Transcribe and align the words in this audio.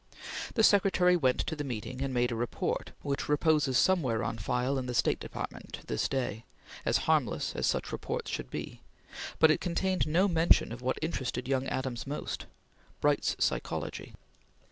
The 0.55 0.63
secretary 0.63 1.15
went 1.15 1.41
to 1.41 1.55
the 1.55 1.63
meeting 1.63 2.01
and 2.01 2.11
made 2.11 2.31
a 2.31 2.35
report 2.35 2.89
which 3.03 3.29
reposes 3.29 3.77
somewhere 3.77 4.23
on 4.23 4.39
file 4.39 4.79
in 4.79 4.87
the 4.87 4.95
State 4.95 5.19
Department 5.19 5.73
to 5.73 5.85
this 5.85 6.09
day, 6.09 6.43
as 6.85 6.97
harmless 7.05 7.55
as 7.55 7.67
such 7.67 7.91
reports 7.91 8.31
should 8.31 8.49
be; 8.49 8.81
but 9.37 9.51
it 9.51 9.61
contained 9.61 10.07
no 10.07 10.27
mention 10.27 10.71
of 10.71 10.81
what 10.81 10.97
interested 11.03 11.47
young 11.47 11.67
Adams 11.67 12.07
most 12.07 12.47
Bright's 12.99 13.35
psychology. 13.37 14.15